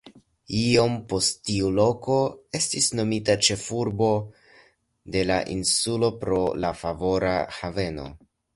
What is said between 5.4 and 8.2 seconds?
insulo pro la favora haveno.